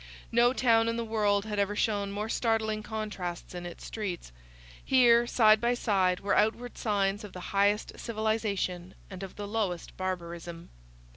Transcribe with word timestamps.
No 0.31 0.51
town 0.51 0.87
in 0.87 0.97
the 0.97 1.03
world 1.05 1.45
had 1.45 1.59
ever 1.59 1.75
shown 1.75 2.11
more 2.11 2.27
startling 2.27 2.81
contrasts 2.81 3.53
in 3.53 3.67
its 3.67 3.85
streets. 3.85 4.31
Here, 4.83 5.27
side 5.27 5.61
by 5.61 5.75
side, 5.75 6.21
were 6.21 6.35
outward 6.35 6.75
signs 6.75 7.23
of 7.23 7.33
the 7.33 7.39
highest 7.53 7.99
civilization 7.99 8.95
and 9.11 9.21
of 9.21 9.35
the 9.35 9.47
lowest 9.47 9.95
barbarism. 9.97 10.71